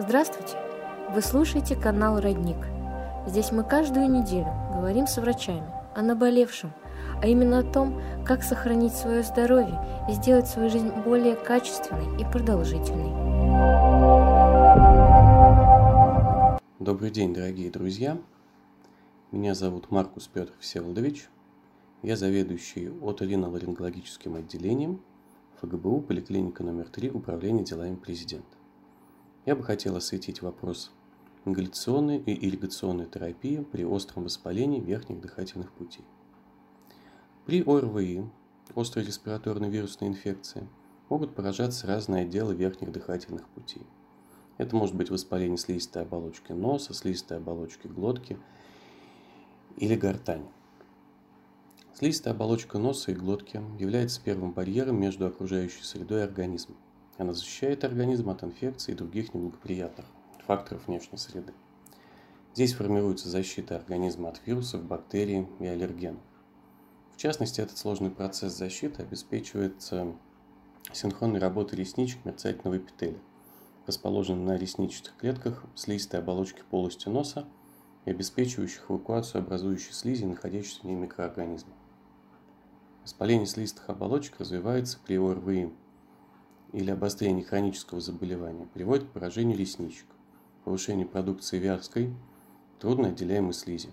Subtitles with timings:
[0.00, 0.56] Здравствуйте!
[1.14, 2.56] Вы слушаете канал «Родник».
[3.24, 5.62] Здесь мы каждую неделю говорим с врачами
[5.94, 6.72] о наболевшем,
[7.22, 12.24] а именно о том, как сохранить свое здоровье и сделать свою жизнь более качественной и
[12.24, 13.12] продолжительной.
[16.80, 18.18] Добрый день, дорогие друзья!
[19.30, 21.28] Меня зовут Маркус Петр Всеволодович.
[22.02, 25.00] Я заведующий оториноларингологическим отделением
[25.60, 28.56] ФГБУ поликлиника номер 3 Управления делами президента.
[29.44, 30.92] Я бы хотел осветить вопрос
[31.44, 36.04] ингаляционной и ирригационной терапии при остром воспалении верхних дыхательных путей.
[37.44, 38.24] При ОРВИ,
[38.76, 40.68] острой респираторной вирусной инфекции,
[41.08, 43.86] могут поражаться разные отделы верхних дыхательных путей.
[44.58, 48.38] Это может быть воспаление слизистой оболочки носа, слизистой оболочки глотки
[49.76, 50.46] или гортани.
[51.98, 56.76] Слизистая оболочка носа и глотки является первым барьером между окружающей средой и организмом.
[57.16, 60.06] Она защищает организм от инфекций и других неблагоприятных
[60.46, 61.52] факторов внешней среды.
[62.54, 66.22] Здесь формируется защита организма от вирусов, бактерий и аллергенов.
[67.14, 70.14] В частности, этот сложный процесс защиты обеспечивается
[70.92, 73.18] синхронной работой ресничек мерцательного эпителия,
[73.88, 77.48] расположенных на ресничных клетках слизистой оболочки полости носа
[78.04, 81.74] и обеспечивающих эвакуацию образующей слизи, находящейся в ней микроорганизмов.
[83.08, 85.72] Воспаление слизистых оболочек развивается при ОРВИ
[86.74, 90.04] или обострение хронического заболевания приводит к поражению ресничек,
[90.62, 92.14] повышению продукции вязкой,
[92.78, 93.88] трудно отделяемой слизи,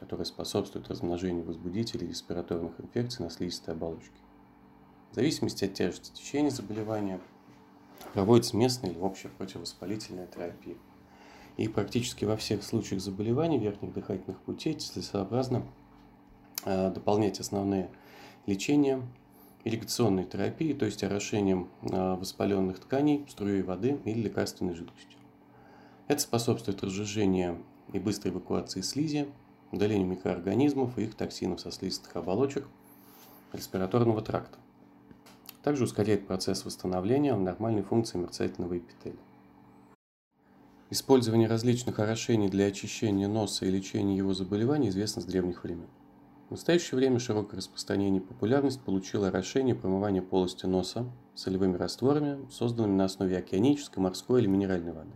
[0.00, 4.18] которая способствует размножению возбудителей респираторных инфекций на слизистой оболочке.
[5.12, 7.20] В зависимости от тяжести течения заболевания
[8.14, 10.76] проводится местная или общая противовоспалительная терапия.
[11.56, 15.62] И практически во всех случаях заболеваний верхних дыхательных путей целесообразно
[16.64, 17.90] э, дополнять основные
[18.46, 19.02] лечения
[19.64, 25.18] ирригационной терапии, то есть орошением а, воспаленных тканей, струей воды или лекарственной жидкостью.
[26.06, 27.58] Это способствует разжижению
[27.92, 29.28] и быстрой эвакуации слизи,
[29.72, 32.68] удалению микроорганизмов и их токсинов со слизистых оболочек
[33.52, 34.58] респираторного тракта.
[35.62, 39.18] Также ускоряет процесс восстановления нормальной функции мерцательного эпителия.
[40.90, 45.88] Использование различных орошений для очищения носа и лечения его заболеваний известно с древних времен.
[46.48, 52.48] В настоящее время широкое распространение и популярность получило орошение и промывание полости носа солевыми растворами,
[52.50, 55.10] созданными на основе океанической, морской или минеральной воды.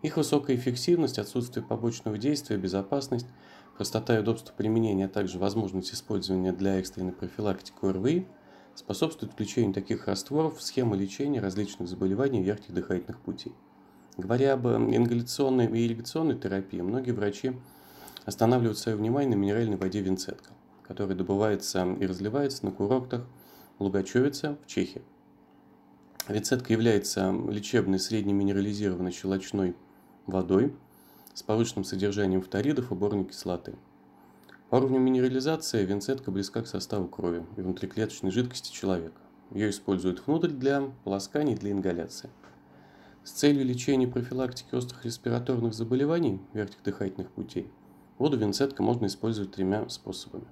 [0.00, 3.26] Их высокая эффективность, отсутствие побочного действия, безопасность,
[3.76, 8.26] простота и удобство применения, а также возможность использования для экстренной профилактики ОРВИ
[8.74, 13.52] способствуют включению таких растворов в схемы лечения различных заболеваний верхних дыхательных путей.
[14.16, 17.52] Говоря об ингаляционной и ирригационной терапии, многие врачи
[18.30, 20.50] останавливают свое внимание на минеральной воде винцетка,
[20.84, 23.26] которая добывается и разливается на курортах
[23.80, 25.02] Лугачевица в Чехии.
[26.28, 29.74] Винцетка является лечебной среднеминерализированной щелочной
[30.26, 30.72] водой
[31.34, 33.74] с повышенным содержанием фторидов и борной кислоты.
[34.68, 39.20] По уровню минерализации винцетка близка к составу крови и внутриклеточной жидкости человека.
[39.50, 42.30] Ее используют внутрь для полосканий и для ингаляции.
[43.24, 47.72] С целью лечения и профилактики острых респираторных заболеваний верхних дыхательных путей–
[48.20, 50.44] Воду винцетка можно использовать тремя способами.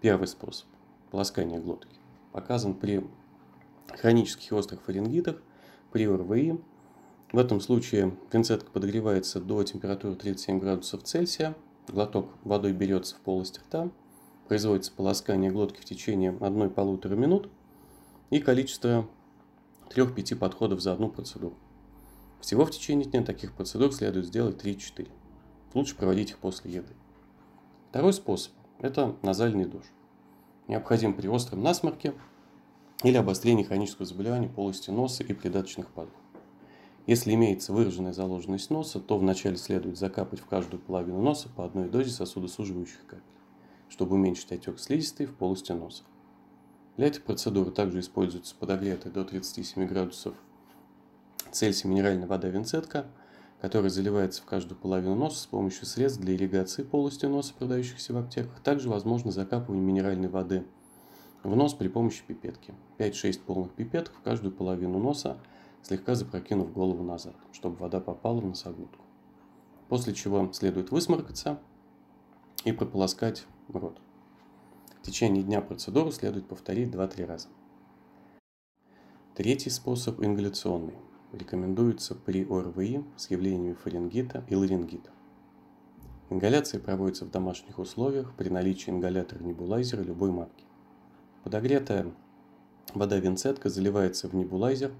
[0.00, 0.68] Первый способ–
[1.10, 1.98] полоскание глотки.
[2.30, 3.04] Показан при
[3.88, 5.42] хронических и острых фарингитах,
[5.90, 6.60] при ОРВИ.
[7.32, 11.56] В этом случае винцетка подогревается до температуры 37 градусов Цельсия,
[11.88, 13.90] глоток водой берется в полость рта,
[14.46, 17.50] производится полоскание глотки в течение 1-1,5 минут
[18.30, 19.08] и количество
[19.88, 21.56] 3-5 подходов за одну процедуру.
[22.40, 25.08] Всего в течение дня таких процедур следует сделать 3-4.
[25.76, 26.94] Лучше проводить их после еды.
[27.90, 29.84] Второй способ– это назальный душ.
[30.68, 32.14] Необходим при остром насморке
[33.02, 36.18] или обострении хронического заболевания полости носа и придаточных подвох.
[37.06, 41.90] Если имеется выраженная заложенность носа, то вначале следует закапать в каждую половину носа по одной
[41.90, 43.22] дозе сосудосуживающих капель,
[43.90, 46.04] чтобы уменьшить отек слизистой в полости носа.
[46.96, 50.36] Для этой процедуры также используется подогретая до 37 градусов
[51.52, 53.04] Цельсия минеральная вода винцетка–
[53.60, 58.18] который заливается в каждую половину носа с помощью средств для ирригации полости носа, продающихся в
[58.18, 58.60] аптеках.
[58.60, 60.66] Также возможно закапывание минеральной воды
[61.42, 62.74] в нос при помощи пипетки.
[62.98, 65.38] 5-6 полных пипеток в каждую половину носа,
[65.82, 69.02] слегка запрокинув голову назад, чтобы вода попала в носоглотку.
[69.88, 71.58] После чего следует высморкаться
[72.64, 74.00] и прополоскать рот.
[75.00, 77.48] В течение дня процедуру следует повторить 2-3 раза.
[79.34, 80.94] Третий способ ингаляционный
[81.36, 85.10] рекомендуется при ОРВИ с явлениями фарингита и ларингита.
[86.30, 90.64] Ингаляция проводится в домашних условиях при наличии ингалятора-небулайзера любой марки.
[91.44, 92.12] Подогретая
[92.94, 94.92] Вода винцетка заливается в небулайзер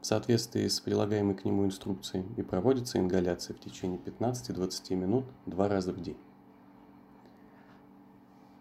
[0.00, 5.68] в соответствии с прилагаемой к нему инструкцией и проводится ингаляция в течение 15-20 минут два
[5.68, 6.16] раза в день.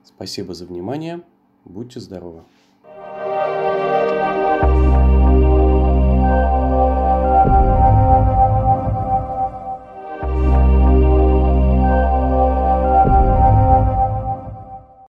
[0.04, 1.24] Спасибо за внимание.
[1.64, 2.44] Будьте здоровы.
[4.62, 5.01] thank you